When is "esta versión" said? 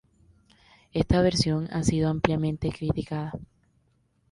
0.93-1.67